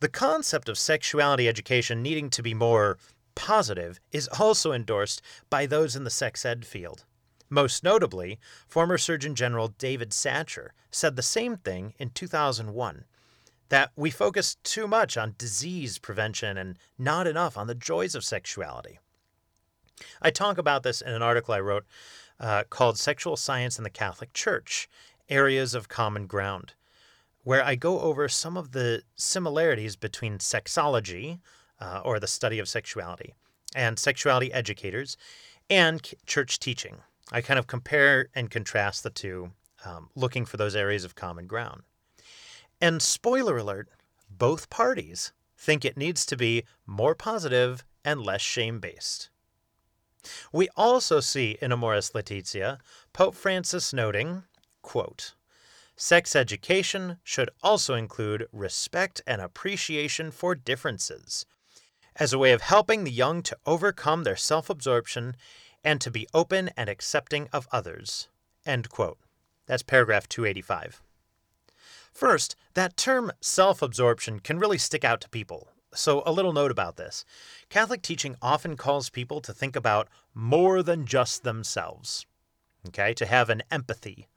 The 0.00 0.08
concept 0.08 0.68
of 0.68 0.78
sexuality 0.78 1.48
education 1.48 2.02
needing 2.02 2.30
to 2.30 2.42
be 2.42 2.54
more 2.54 2.98
positive 3.34 4.00
is 4.10 4.28
also 4.28 4.72
endorsed 4.72 5.22
by 5.48 5.66
those 5.66 5.94
in 5.94 6.04
the 6.04 6.10
sex 6.10 6.44
ed 6.44 6.64
field. 6.64 7.04
Most 7.48 7.84
notably, 7.84 8.38
former 8.66 8.98
Surgeon 8.98 9.34
General 9.34 9.68
David 9.68 10.10
Satcher 10.10 10.70
said 10.90 11.16
the 11.16 11.22
same 11.22 11.56
thing 11.56 11.94
in 11.98 12.10
2001 12.10 13.04
that 13.68 13.90
we 13.96 14.10
focus 14.10 14.56
too 14.64 14.86
much 14.86 15.16
on 15.16 15.34
disease 15.38 15.98
prevention 15.98 16.58
and 16.58 16.78
not 16.98 17.26
enough 17.26 17.56
on 17.56 17.66
the 17.66 17.74
joys 17.74 18.14
of 18.14 18.24
sexuality. 18.24 18.98
I 20.20 20.30
talk 20.30 20.58
about 20.58 20.82
this 20.82 21.00
in 21.00 21.12
an 21.12 21.22
article 21.22 21.54
I 21.54 21.60
wrote 21.60 21.84
uh, 22.40 22.64
called 22.68 22.98
Sexual 22.98 23.36
Science 23.36 23.78
in 23.78 23.84
the 23.84 23.90
Catholic 23.90 24.32
Church 24.32 24.88
Areas 25.28 25.74
of 25.74 25.88
Common 25.88 26.26
Ground, 26.26 26.74
where 27.44 27.64
I 27.64 27.74
go 27.74 28.00
over 28.00 28.28
some 28.28 28.56
of 28.56 28.72
the 28.72 29.02
similarities 29.16 29.96
between 29.96 30.38
sexology, 30.38 31.40
uh, 31.80 32.00
or 32.04 32.20
the 32.20 32.26
study 32.26 32.58
of 32.58 32.68
sexuality, 32.68 33.34
and 33.74 33.98
sexuality 33.98 34.52
educators, 34.52 35.16
and 35.70 36.02
church 36.26 36.58
teaching. 36.58 36.96
I 37.30 37.40
kind 37.40 37.58
of 37.58 37.66
compare 37.66 38.28
and 38.34 38.50
contrast 38.50 39.02
the 39.02 39.10
two, 39.10 39.52
um, 39.84 40.10
looking 40.14 40.44
for 40.44 40.56
those 40.56 40.76
areas 40.76 41.04
of 41.04 41.14
common 41.14 41.46
ground. 41.46 41.82
And 42.80 43.00
spoiler 43.00 43.56
alert, 43.58 43.88
both 44.28 44.68
parties 44.68 45.32
think 45.56 45.84
it 45.84 45.96
needs 45.96 46.26
to 46.26 46.36
be 46.36 46.64
more 46.86 47.14
positive 47.14 47.84
and 48.04 48.20
less 48.20 48.40
shame 48.40 48.80
based. 48.80 49.30
We 50.52 50.68
also 50.76 51.20
see 51.20 51.58
in 51.60 51.72
Amoris 51.72 52.14
Laetitia 52.14 52.78
Pope 53.12 53.34
Francis 53.34 53.92
noting, 53.92 54.44
quote, 54.82 55.34
Sex 55.96 56.34
education 56.34 57.18
should 57.22 57.50
also 57.62 57.94
include 57.94 58.48
respect 58.52 59.20
and 59.26 59.40
appreciation 59.40 60.30
for 60.30 60.54
differences, 60.54 61.46
as 62.16 62.32
a 62.32 62.38
way 62.38 62.52
of 62.52 62.62
helping 62.62 63.04
the 63.04 63.10
young 63.10 63.42
to 63.42 63.58
overcome 63.66 64.24
their 64.24 64.36
self 64.36 64.70
absorption 64.70 65.36
and 65.84 66.00
to 66.00 66.10
be 66.10 66.26
open 66.32 66.70
and 66.76 66.88
accepting 66.88 67.48
of 67.52 67.68
others. 67.70 68.28
End 68.64 68.88
quote. 68.88 69.18
That's 69.66 69.82
paragraph 69.82 70.28
285. 70.28 71.02
First, 72.12 72.56
that 72.74 72.96
term 72.96 73.32
self 73.40 73.82
absorption 73.82 74.40
can 74.40 74.58
really 74.58 74.78
stick 74.78 75.04
out 75.04 75.20
to 75.22 75.28
people, 75.28 75.68
so, 75.94 76.22
a 76.24 76.32
little 76.32 76.54
note 76.54 76.70
about 76.70 76.96
this 76.96 77.24
Catholic 77.68 78.00
teaching 78.00 78.36
often 78.40 78.76
calls 78.76 79.10
people 79.10 79.40
to 79.42 79.52
think 79.52 79.76
about 79.76 80.08
more 80.34 80.82
than 80.82 81.06
just 81.06 81.42
themselves, 81.42 82.24
okay, 82.88 83.12
to 83.14 83.26
have 83.26 83.50
an 83.50 83.62
empathy 83.70 84.28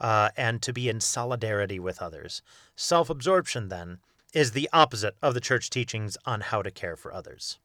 uh, 0.00 0.30
and 0.36 0.62
to 0.62 0.72
be 0.72 0.88
in 0.88 1.00
solidarity 1.00 1.80
with 1.80 2.00
others. 2.00 2.42
Self 2.76 3.10
absorption, 3.10 3.68
then, 3.68 3.98
is 4.32 4.52
the 4.52 4.70
opposite 4.72 5.16
of 5.20 5.34
the 5.34 5.40
church 5.40 5.68
teachings 5.68 6.16
on 6.24 6.42
how 6.42 6.62
to 6.62 6.70
care 6.70 6.96
for 6.96 7.12
others. 7.12 7.58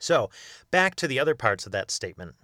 So, 0.00 0.30
back 0.70 0.94
to 0.96 1.06
the 1.08 1.20
other 1.20 1.34
parts 1.34 1.66
of 1.66 1.72
that 1.72 1.90
statement. 1.90 2.34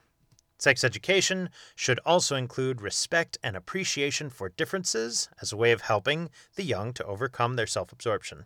Sex 0.58 0.84
education 0.84 1.48
should 1.74 1.98
also 2.04 2.36
include 2.36 2.82
respect 2.82 3.38
and 3.42 3.56
appreciation 3.56 4.28
for 4.28 4.50
differences 4.50 5.28
as 5.40 5.52
a 5.52 5.56
way 5.56 5.72
of 5.72 5.82
helping 5.82 6.30
the 6.56 6.62
young 6.62 6.92
to 6.92 7.04
overcome 7.04 7.56
their 7.56 7.66
self 7.66 7.90
absorption 7.90 8.44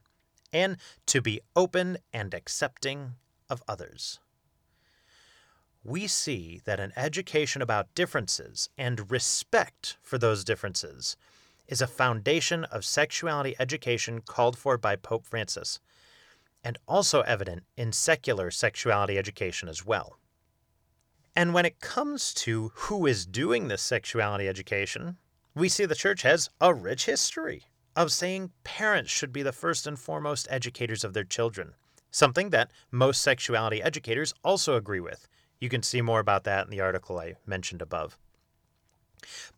and 0.52 0.76
to 1.06 1.20
be 1.20 1.40
open 1.54 1.98
and 2.12 2.34
accepting 2.34 3.14
of 3.48 3.62
others. 3.68 4.20
We 5.84 6.06
see 6.06 6.60
that 6.64 6.80
an 6.80 6.92
education 6.96 7.62
about 7.62 7.94
differences 7.94 8.68
and 8.76 9.10
respect 9.10 9.96
for 10.02 10.18
those 10.18 10.44
differences 10.44 11.16
is 11.66 11.80
a 11.80 11.86
foundation 11.86 12.64
of 12.64 12.84
sexuality 12.84 13.54
education 13.58 14.20
called 14.20 14.58
for 14.58 14.76
by 14.76 14.96
Pope 14.96 15.24
Francis. 15.24 15.80
and 16.64 16.76
also 16.86 17.20
evident 17.22 17.62
in 17.76 17.92
secular 17.92 18.50
sexuality 18.50 19.16
education 19.16 19.68
as 19.68 19.86
well. 19.86 20.18
And 21.36 21.54
when 21.54 21.64
it 21.64 21.80
comes 21.80 22.34
to 22.34 22.72
who 22.74 23.06
is 23.06 23.26
doing 23.26 23.68
this 23.68 23.82
sexuality 23.82 24.48
education, 24.48 25.18
we 25.54 25.68
see 25.68 25.84
the 25.86 25.94
church 25.94 26.22
has 26.22 26.50
a 26.60 26.74
rich 26.74 27.06
history 27.06 27.66
of 27.98 28.12
saying 28.12 28.52
parents 28.62 29.10
should 29.10 29.32
be 29.32 29.42
the 29.42 29.50
first 29.50 29.84
and 29.84 29.98
foremost 29.98 30.46
educators 30.50 31.02
of 31.02 31.14
their 31.14 31.24
children, 31.24 31.74
something 32.12 32.50
that 32.50 32.70
most 32.92 33.20
sexuality 33.20 33.82
educators 33.82 34.32
also 34.44 34.76
agree 34.76 35.00
with. 35.00 35.26
You 35.60 35.68
can 35.68 35.82
see 35.82 36.00
more 36.00 36.20
about 36.20 36.44
that 36.44 36.64
in 36.64 36.70
the 36.70 36.80
article 36.80 37.18
I 37.18 37.34
mentioned 37.44 37.82
above. 37.82 38.16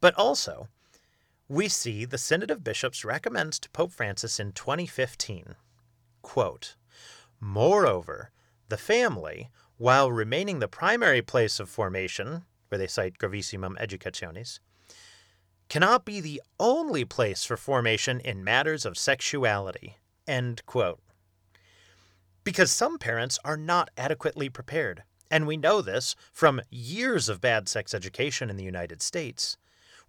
But 0.01 0.15
also, 0.15 0.69
we 1.49 1.69
see 1.69 2.07
the 2.07 2.17
Synod 2.17 2.51
of 2.51 2.65
Bishops 2.65 3.05
recommends 3.05 3.59
to 3.59 3.69
Pope 3.71 3.93
Francis 3.93 4.41
in 4.41 4.53
2015, 4.53 5.57
quote, 6.23 6.77
Moreover, 7.41 8.31
the 8.71 8.79
family 8.79 9.51
while 9.77 10.11
remaining 10.11 10.61
the 10.61 10.69
primary 10.69 11.21
place 11.21 11.61
of 11.61 11.69
formation, 11.69 12.47
where 12.69 12.79
they 12.79 12.87
cite 12.87 13.19
Gravissimum 13.19 13.79
Educationis, 13.79 14.61
cannot 15.71 16.05
be 16.05 16.21
the 16.21 16.43
only 16.59 17.05
place 17.05 17.45
for 17.45 17.57
formation 17.57 18.21
in 18.21 18.45
matters 18.45 18.85
of 18.85 18.99
sexuality. 18.99 19.97
End 20.27 20.67
quote. 20.67 21.01
Because 22.43 22.73
some 22.73 22.99
parents 22.99 23.39
are 23.45 23.57
not 23.57 23.89
adequately 23.97 24.49
prepared, 24.49 25.05
and 25.31 25.47
we 25.47 25.57
know 25.57 25.81
this 25.81 26.17
from 26.33 26.61
years 26.71 27.29
of 27.29 27.41
bad 27.41 27.69
sex 27.69 27.95
education 27.95 28.51
in 28.51 28.57
the 28.57 28.65
United 28.65 29.01
States. 29.01 29.57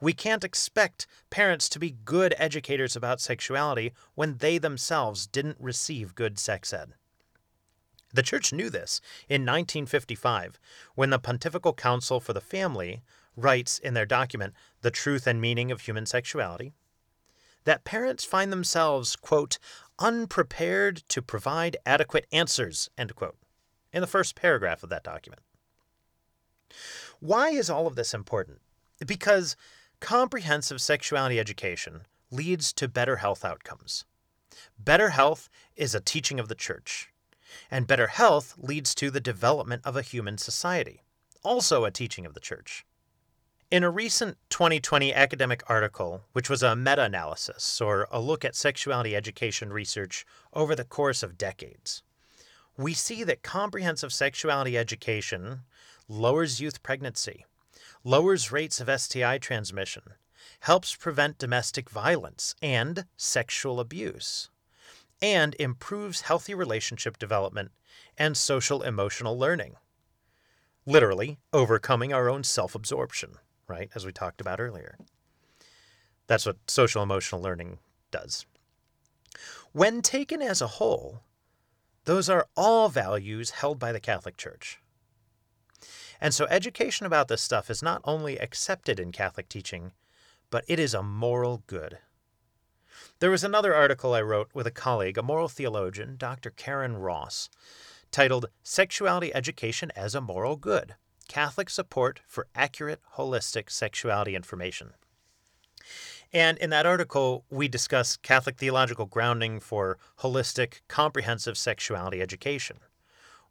We 0.01 0.13
can't 0.13 0.43
expect 0.43 1.05
parents 1.29 1.69
to 1.69 1.79
be 1.79 1.95
good 2.05 2.33
educators 2.39 2.95
about 2.95 3.21
sexuality 3.21 3.93
when 4.15 4.37
they 4.37 4.57
themselves 4.57 5.27
didn't 5.27 5.57
receive 5.59 6.15
good 6.15 6.39
sex 6.39 6.73
ed. 6.73 6.93
The 8.11 8.23
Church 8.23 8.51
knew 8.51 8.71
this 8.71 8.99
in 9.29 9.41
1955 9.41 10.59
when 10.95 11.11
the 11.11 11.19
Pontifical 11.19 11.73
Council 11.73 12.19
for 12.19 12.33
the 12.33 12.41
Family 12.41 13.03
writes 13.35 13.79
in 13.79 13.93
their 13.93 14.05
document, 14.05 14.53
The 14.81 14.91
Truth 14.91 15.27
and 15.27 15.39
Meaning 15.39 15.71
of 15.71 15.81
Human 15.81 16.05
Sexuality, 16.05 16.73
that 17.63 17.83
parents 17.83 18.25
find 18.25 18.51
themselves, 18.51 19.15
quote, 19.15 19.57
unprepared 19.99 21.03
to 21.09 21.21
provide 21.21 21.77
adequate 21.85 22.25
answers, 22.31 22.89
end 22.97 23.15
quote, 23.15 23.37
in 23.93 24.01
the 24.01 24.07
first 24.07 24.35
paragraph 24.35 24.83
of 24.83 24.89
that 24.89 25.03
document. 25.03 25.41
Why 27.19 27.49
is 27.49 27.69
all 27.69 27.85
of 27.85 27.95
this 27.95 28.13
important? 28.13 28.61
Because 29.05 29.55
comprehensive 29.99 30.81
sexuality 30.81 31.39
education 31.39 32.01
leads 32.31 32.73
to 32.73 32.87
better 32.87 33.17
health 33.17 33.45
outcomes. 33.45 34.05
Better 34.79 35.09
health 35.09 35.49
is 35.75 35.93
a 35.93 35.99
teaching 35.99 36.39
of 36.39 36.47
the 36.47 36.55
Church. 36.55 37.09
And 37.69 37.85
better 37.85 38.07
health 38.07 38.55
leads 38.57 38.95
to 38.95 39.11
the 39.11 39.19
development 39.19 39.81
of 39.85 39.95
a 39.95 40.01
human 40.01 40.37
society, 40.37 41.03
also 41.43 41.85
a 41.85 41.91
teaching 41.91 42.25
of 42.25 42.33
the 42.33 42.39
Church. 42.39 42.85
In 43.71 43.85
a 43.85 43.89
recent 43.89 44.37
2020 44.49 45.13
academic 45.13 45.63
article, 45.67 46.25
which 46.33 46.49
was 46.49 46.61
a 46.61 46.75
meta 46.75 47.03
analysis 47.03 47.79
or 47.79 48.05
a 48.11 48.19
look 48.19 48.43
at 48.43 48.53
sexuality 48.53 49.15
education 49.15 49.71
research 49.71 50.25
over 50.51 50.75
the 50.75 50.83
course 50.83 51.23
of 51.23 51.37
decades, 51.37 52.03
we 52.75 52.93
see 52.93 53.23
that 53.23 53.43
comprehensive 53.43 54.11
sexuality 54.11 54.77
education 54.77 55.61
lowers 56.09 56.59
youth 56.59 56.83
pregnancy, 56.83 57.45
lowers 58.03 58.51
rates 58.51 58.81
of 58.81 58.89
STI 58.99 59.37
transmission, 59.37 60.03
helps 60.59 60.93
prevent 60.93 61.37
domestic 61.37 61.89
violence 61.89 62.55
and 62.61 63.05
sexual 63.15 63.79
abuse 63.79 64.49
and 65.21 65.55
improves 65.59 66.21
healthy 66.21 66.53
relationship 66.53 67.17
development 67.17 67.71
and 68.17 68.35
social 68.35 68.83
emotional 68.83 69.39
learning. 69.39 69.77
Literally, 70.85 71.39
overcoming 71.53 72.11
our 72.11 72.29
own 72.29 72.43
self 72.43 72.75
absorption, 72.75 73.37
right? 73.71 73.89
As 73.95 74.05
we 74.05 74.11
talked 74.11 74.41
about 74.41 74.59
earlier. 74.59 74.97
That's 76.27 76.45
what 76.45 76.57
social 76.67 77.01
emotional 77.01 77.41
learning 77.41 77.79
does. 78.11 78.45
When 79.71 80.01
taken 80.01 80.41
as 80.41 80.61
a 80.61 80.67
whole, 80.67 81.21
those 82.03 82.29
are 82.29 82.47
all 82.57 82.89
values 82.89 83.51
held 83.51 83.79
by 83.79 83.93
the 83.93 84.01
Catholic 84.01 84.35
Church. 84.35 84.79
And 86.19 86.33
so 86.33 86.45
education 86.49 87.05
about 87.05 87.29
this 87.29 87.41
stuff 87.41 87.69
is 87.69 87.81
not 87.81 88.01
only 88.03 88.37
accepted 88.37 88.99
in 88.99 89.13
Catholic 89.13 89.47
teaching, 89.47 89.93
but 90.49 90.65
it 90.67 90.79
is 90.79 90.93
a 90.93 91.01
moral 91.01 91.63
good. 91.65 91.99
There 93.19 93.31
was 93.31 93.43
another 93.43 93.73
article 93.73 94.13
I 94.13 94.21
wrote 94.21 94.49
with 94.53 94.67
a 94.67 94.71
colleague, 94.71 95.17
a 95.17 95.23
moral 95.23 95.47
theologian, 95.47 96.17
Dr. 96.17 96.49
Karen 96.49 96.97
Ross, 96.97 97.49
titled 98.11 98.47
Sexuality 98.63 99.33
Education 99.33 99.91
as 99.95 100.13
a 100.13 100.21
Moral 100.21 100.57
Good 100.57 100.95
Catholic 101.31 101.69
Support 101.69 102.19
for 102.27 102.47
Accurate 102.55 102.99
Holistic 103.15 103.71
Sexuality 103.71 104.35
Information. 104.35 104.91
And 106.33 106.57
in 106.57 106.71
that 106.71 106.85
article, 106.85 107.45
we 107.49 107.69
discuss 107.69 108.17
Catholic 108.17 108.57
theological 108.57 109.05
grounding 109.05 109.61
for 109.61 109.97
holistic, 110.19 110.81
comprehensive 110.89 111.57
sexuality 111.57 112.21
education. 112.21 112.79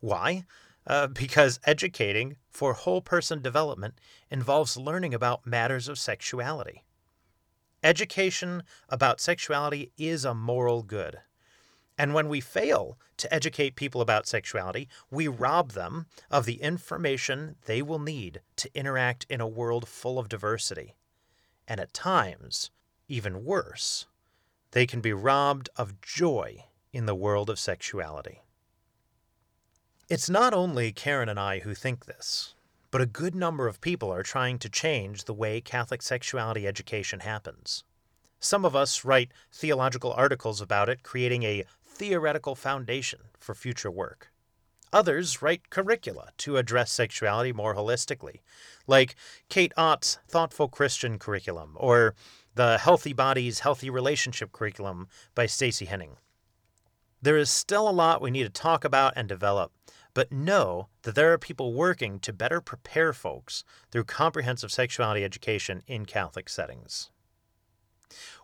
Why? 0.00 0.44
Uh, 0.86 1.06
because 1.06 1.58
educating 1.64 2.36
for 2.50 2.74
whole 2.74 3.00
person 3.00 3.40
development 3.40 3.94
involves 4.30 4.76
learning 4.76 5.14
about 5.14 5.46
matters 5.46 5.88
of 5.88 5.98
sexuality. 5.98 6.84
Education 7.82 8.62
about 8.90 9.22
sexuality 9.22 9.90
is 9.96 10.26
a 10.26 10.34
moral 10.34 10.82
good. 10.82 11.20
And 12.00 12.14
when 12.14 12.30
we 12.30 12.40
fail 12.40 12.98
to 13.18 13.30
educate 13.30 13.76
people 13.76 14.00
about 14.00 14.26
sexuality, 14.26 14.88
we 15.10 15.28
rob 15.28 15.72
them 15.72 16.06
of 16.30 16.46
the 16.46 16.62
information 16.62 17.56
they 17.66 17.82
will 17.82 17.98
need 17.98 18.40
to 18.56 18.70
interact 18.74 19.26
in 19.28 19.42
a 19.42 19.46
world 19.46 19.86
full 19.86 20.18
of 20.18 20.30
diversity. 20.30 20.94
And 21.68 21.78
at 21.78 21.92
times, 21.92 22.70
even 23.06 23.44
worse, 23.44 24.06
they 24.70 24.86
can 24.86 25.02
be 25.02 25.12
robbed 25.12 25.68
of 25.76 26.00
joy 26.00 26.64
in 26.90 27.04
the 27.04 27.14
world 27.14 27.50
of 27.50 27.58
sexuality. 27.58 28.40
It's 30.08 30.30
not 30.30 30.54
only 30.54 30.92
Karen 30.92 31.28
and 31.28 31.38
I 31.38 31.58
who 31.58 31.74
think 31.74 32.06
this 32.06 32.54
but 32.90 33.02
a 33.02 33.06
good 33.06 33.34
number 33.34 33.68
of 33.68 33.82
people 33.82 34.10
are 34.10 34.22
trying 34.22 34.58
to 34.60 34.70
change 34.70 35.24
the 35.24 35.34
way 35.34 35.60
Catholic 35.60 36.00
sexuality 36.00 36.66
education 36.66 37.20
happens. 37.20 37.84
Some 38.42 38.64
of 38.64 38.74
us 38.74 39.04
write 39.04 39.32
theological 39.52 40.14
articles 40.14 40.62
about 40.62 40.88
it, 40.88 41.02
creating 41.02 41.42
a 41.42 41.66
theoretical 42.00 42.54
foundation 42.54 43.20
for 43.38 43.54
future 43.54 43.90
work. 43.90 44.32
Others 44.90 45.42
write 45.42 45.68
curricula 45.68 46.30
to 46.38 46.56
address 46.56 46.90
sexuality 46.90 47.52
more 47.52 47.74
holistically, 47.74 48.40
like 48.86 49.14
Kate 49.50 49.74
Ott's 49.76 50.18
Thoughtful 50.26 50.68
Christian 50.68 51.18
Curriculum 51.18 51.76
or 51.76 52.14
the 52.54 52.78
Healthy 52.78 53.12
Bodies, 53.12 53.58
Healthy 53.58 53.90
Relationship 53.90 54.50
Curriculum 54.50 55.08
by 55.34 55.44
Stacy 55.44 55.84
Henning. 55.84 56.16
There 57.20 57.36
is 57.36 57.50
still 57.50 57.86
a 57.86 57.92
lot 57.92 58.22
we 58.22 58.30
need 58.30 58.44
to 58.44 58.48
talk 58.48 58.82
about 58.82 59.12
and 59.14 59.28
develop, 59.28 59.70
but 60.14 60.32
know 60.32 60.88
that 61.02 61.14
there 61.14 61.34
are 61.34 61.38
people 61.38 61.74
working 61.74 62.18
to 62.20 62.32
better 62.32 62.62
prepare 62.62 63.12
folks 63.12 63.62
through 63.90 64.04
comprehensive 64.04 64.72
sexuality 64.72 65.22
education 65.22 65.82
in 65.86 66.06
Catholic 66.06 66.48
settings. 66.48 67.10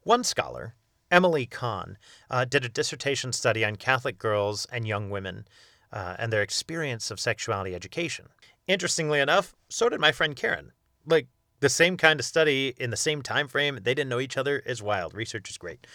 One 0.03 0.25
scholar, 0.25 0.75
Emily 1.11 1.47
Kahm, 1.47 1.97
uh, 2.31 2.45
did 2.45 2.65
a 2.65 2.69
dissertation 2.69 3.33
study 3.33 3.65
on 3.65 3.77
Catholic 3.77 4.19
girls 4.19 4.67
and 4.73 4.87
young 4.87 5.11
women 5.11 5.47
uh, 5.93 6.17
and 6.19 6.33
their 6.33 6.43
experience 6.43 7.11
of 7.11 7.21
sexuality 7.21 7.75
education. 7.75 8.27
Interestingly 8.67 9.21
enough, 9.21 9.55
so 9.69 9.89
did 9.89 10.01
my 10.01 10.13
friend 10.13 10.35
Karen. 10.35 10.73
Like 11.07 11.29
the 11.61 11.69
same 11.69 11.97
kind 11.97 12.19
of 12.19 12.27
study 12.27 12.75
in 12.79 12.91
the 12.91 12.97
same 12.97 13.23
time 13.23 13.49
frame, 13.49 13.79
they 13.83 13.95
didn't 13.95 14.11
know 14.11 14.21
each 14.21 14.37
other 14.37 14.59
is 14.59 14.83
wild. 14.83 15.15
Research 15.15 15.49
is 15.49 15.59
great. 15.59 15.87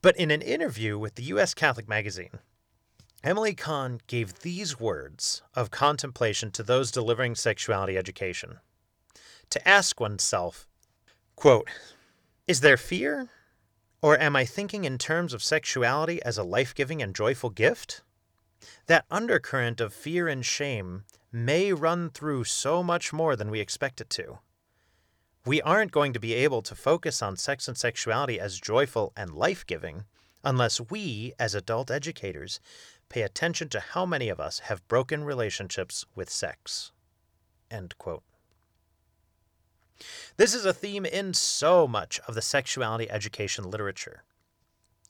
But 0.00 0.16
in 0.16 0.30
an 0.30 0.42
interview 0.42 0.98
with 0.98 1.16
the 1.16 1.24
US 1.24 1.54
Catholic 1.54 1.88
magazine, 1.88 2.38
Emily 3.24 3.54
Kahm 3.54 3.98
gave 4.06 4.40
these 4.40 4.78
words 4.78 5.42
of 5.54 5.70
contemplation 5.70 6.50
to 6.52 6.62
those 6.62 6.90
delivering 6.90 7.34
sexuality 7.34 7.96
education. 7.96 8.58
To 9.50 9.68
ask 9.68 9.98
oneself, 9.98 10.68
quote, 11.34 11.68
Is 12.46 12.60
there 12.60 12.76
fear? 12.76 13.30
Or 14.04 14.20
am 14.20 14.36
I 14.36 14.44
thinking 14.44 14.84
in 14.84 14.98
terms 14.98 15.32
of 15.32 15.42
sexuality 15.42 16.22
as 16.24 16.36
a 16.36 16.42
life 16.42 16.74
giving 16.74 17.00
and 17.00 17.16
joyful 17.16 17.48
gift? 17.48 18.02
That 18.84 19.06
undercurrent 19.10 19.80
of 19.80 19.94
fear 19.94 20.28
and 20.28 20.44
shame 20.44 21.04
may 21.32 21.72
run 21.72 22.10
through 22.10 22.44
so 22.44 22.82
much 22.82 23.14
more 23.14 23.34
than 23.34 23.50
we 23.50 23.60
expect 23.60 24.02
it 24.02 24.10
to. 24.10 24.40
We 25.46 25.62
aren't 25.62 25.90
going 25.90 26.12
to 26.12 26.20
be 26.20 26.34
able 26.34 26.60
to 26.64 26.74
focus 26.74 27.22
on 27.22 27.38
sex 27.38 27.66
and 27.66 27.78
sexuality 27.78 28.38
as 28.38 28.60
joyful 28.60 29.14
and 29.16 29.30
life 29.30 29.66
giving 29.66 30.04
unless 30.44 30.82
we, 30.82 31.32
as 31.38 31.54
adult 31.54 31.90
educators, 31.90 32.60
pay 33.08 33.22
attention 33.22 33.70
to 33.70 33.80
how 33.80 34.04
many 34.04 34.28
of 34.28 34.38
us 34.38 34.58
have 34.68 34.86
broken 34.86 35.24
relationships 35.24 36.04
with 36.14 36.28
sex. 36.28 36.92
End 37.70 37.96
quote. 37.96 38.22
This 40.36 40.54
is 40.54 40.64
a 40.64 40.72
theme 40.72 41.06
in 41.06 41.34
so 41.34 41.86
much 41.86 42.20
of 42.26 42.34
the 42.34 42.42
sexuality 42.42 43.10
education 43.10 43.70
literature. 43.70 44.24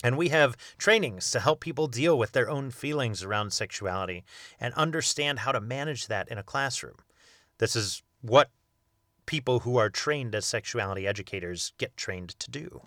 And 0.02 0.18
we 0.18 0.28
have 0.28 0.56
trainings 0.76 1.30
to 1.30 1.40
help 1.40 1.60
people 1.60 1.86
deal 1.86 2.18
with 2.18 2.32
their 2.32 2.50
own 2.50 2.70
feelings 2.70 3.22
around 3.22 3.52
sexuality 3.52 4.24
and 4.60 4.74
understand 4.74 5.40
how 5.40 5.52
to 5.52 5.60
manage 5.60 6.08
that 6.08 6.28
in 6.28 6.36
a 6.36 6.42
classroom. 6.42 6.96
This 7.58 7.74
is 7.74 8.02
what 8.20 8.50
people 9.26 9.60
who 9.60 9.78
are 9.78 9.88
trained 9.88 10.34
as 10.34 10.44
sexuality 10.44 11.06
educators 11.06 11.72
get 11.78 11.96
trained 11.96 12.38
to 12.38 12.50
do. 12.50 12.82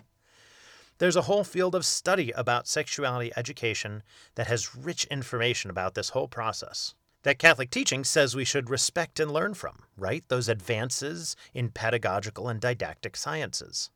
There's 0.98 1.16
a 1.16 1.22
whole 1.22 1.44
field 1.44 1.74
of 1.74 1.84
study 1.84 2.30
about 2.32 2.68
sexuality 2.68 3.32
education 3.36 4.02
that 4.34 4.48
has 4.48 4.76
rich 4.76 5.04
information 5.06 5.70
about 5.70 5.94
this 5.94 6.10
whole 6.10 6.28
process. 6.28 6.94
That 7.22 7.38
Catholic 7.38 7.70
teaching 7.70 8.04
says 8.04 8.36
we 8.36 8.44
should 8.44 8.70
respect 8.70 9.18
and 9.18 9.30
learn 9.30 9.54
from, 9.54 9.80
right? 9.96 10.24
Those 10.28 10.48
advances 10.48 11.36
in 11.52 11.70
pedagogical 11.70 12.48
and 12.48 12.60
didactic 12.60 13.16
sciences. 13.16 13.90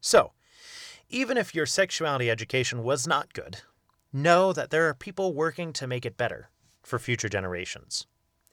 So, 0.00 0.32
even 1.08 1.36
if 1.36 1.54
your 1.54 1.66
sexuality 1.66 2.30
education 2.30 2.84
was 2.84 3.06
not 3.06 3.32
good, 3.32 3.62
know 4.12 4.52
that 4.52 4.70
there 4.70 4.88
are 4.88 4.94
people 4.94 5.34
working 5.34 5.72
to 5.74 5.86
make 5.86 6.06
it 6.06 6.16
better 6.16 6.50
for 6.82 6.98
future 6.98 7.28
generations. 7.28 8.06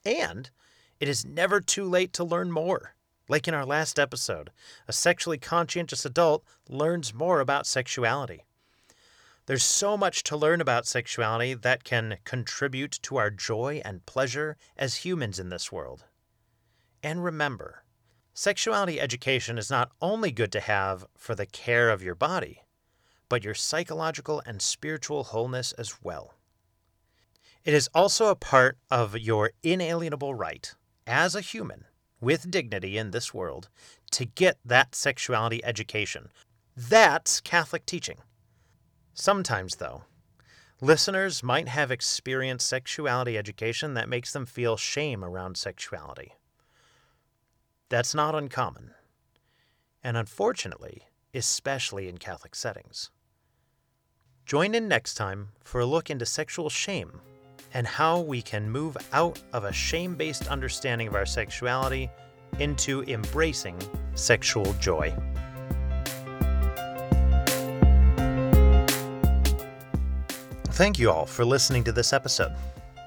And 0.05 0.49
it 0.99 1.07
is 1.07 1.25
never 1.25 1.61
too 1.61 1.85
late 1.85 2.13
to 2.13 2.23
learn 2.23 2.51
more. 2.51 2.95
Like 3.29 3.47
in 3.47 3.53
our 3.53 3.65
last 3.65 3.99
episode, 3.99 4.51
a 4.87 4.93
sexually 4.93 5.37
conscientious 5.37 6.05
adult 6.05 6.43
learns 6.69 7.13
more 7.13 7.41
about 7.41 7.67
sexuality. 7.67 8.45
There's 9.47 9.63
so 9.63 9.95
much 9.95 10.23
to 10.23 10.35
learn 10.35 10.59
about 10.59 10.85
sexuality 10.85 11.53
that 11.53 11.85
can 11.85 12.17
contribute 12.25 12.99
to 13.03 13.15
our 13.15 13.29
joy 13.29 13.81
and 13.85 14.05
pleasure 14.05 14.57
as 14.75 15.05
humans 15.05 15.39
in 15.39 15.47
this 15.47 15.71
world. 15.71 16.03
And 17.01 17.23
remember, 17.23 17.85
sexuality 18.33 18.99
education 18.99 19.57
is 19.57 19.69
not 19.69 19.91
only 20.01 20.33
good 20.33 20.51
to 20.51 20.59
have 20.59 21.05
for 21.17 21.33
the 21.33 21.45
care 21.45 21.89
of 21.89 22.03
your 22.03 22.13
body, 22.13 22.63
but 23.29 23.45
your 23.45 23.53
psychological 23.53 24.43
and 24.45 24.61
spiritual 24.61 25.23
wholeness 25.23 25.71
as 25.73 26.03
well. 26.03 26.33
It 27.63 27.73
is 27.73 27.89
also 27.95 28.27
a 28.27 28.35
part 28.35 28.77
of 28.91 29.17
your 29.17 29.51
inalienable 29.63 30.35
right 30.35 30.75
as 31.05 31.35
a 31.35 31.41
human 31.41 31.85
with 32.19 32.51
dignity 32.51 32.97
in 32.97 33.11
this 33.11 33.33
world 33.33 33.69
to 34.11 34.25
get 34.25 34.57
that 34.65 34.93
sexuality 34.93 35.63
education. 35.63 36.27
That's 36.75 37.39
Catholic 37.39 37.85
teaching. 37.85 38.17
Sometimes, 39.19 39.77
though, 39.77 40.03
listeners 40.79 41.41
might 41.41 41.67
have 41.67 41.89
experienced 41.89 42.67
sexuality 42.67 43.35
education 43.35 43.95
that 43.95 44.07
makes 44.07 44.31
them 44.31 44.45
feel 44.45 44.77
shame 44.77 45.23
around 45.25 45.57
sexuality. 45.57 46.33
That's 47.89 48.13
not 48.13 48.35
uncommon, 48.35 48.91
and 50.03 50.17
unfortunately, 50.17 51.07
especially 51.33 52.07
in 52.07 52.19
Catholic 52.19 52.53
settings. 52.53 53.09
Join 54.45 54.75
in 54.75 54.87
next 54.87 55.15
time 55.15 55.49
for 55.61 55.81
a 55.81 55.85
look 55.87 56.11
into 56.11 56.25
sexual 56.27 56.69
shame 56.69 57.19
and 57.73 57.87
how 57.87 58.19
we 58.19 58.43
can 58.43 58.69
move 58.69 58.95
out 59.13 59.41
of 59.51 59.63
a 59.63 59.73
shame 59.73 60.13
based 60.13 60.47
understanding 60.47 61.07
of 61.07 61.15
our 61.15 61.25
sexuality 61.25 62.07
into 62.59 63.01
embracing 63.05 63.79
sexual 64.13 64.73
joy. 64.73 65.11
Thank 70.77 70.99
you 70.99 71.09
all 71.09 71.25
for 71.25 71.43
listening 71.43 71.83
to 71.85 71.91
this 71.91 72.13
episode. 72.13 72.53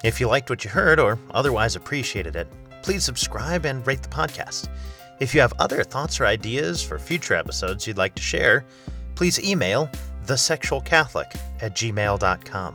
If 0.02 0.18
you 0.18 0.26
liked 0.26 0.50
what 0.50 0.64
you 0.64 0.70
heard 0.70 0.98
or 0.98 1.20
otherwise 1.30 1.76
appreciated 1.76 2.35
it, 2.35 2.48
please 2.83 3.04
subscribe 3.04 3.64
and 3.64 3.87
rate 3.87 4.02
the 4.02 4.09
podcast. 4.09 4.68
If 5.20 5.33
you 5.33 5.40
have 5.40 5.52
other 5.61 5.85
thoughts 5.85 6.18
or 6.18 6.26
ideas 6.26 6.83
for 6.83 6.98
future 6.98 7.35
episodes 7.35 7.87
you'd 7.87 7.96
like 7.96 8.16
to 8.16 8.22
share, 8.22 8.64
please 9.14 9.38
email 9.38 9.88
thesexualcatholic 10.26 11.38
at 11.61 11.76
gmail.com. 11.76 12.74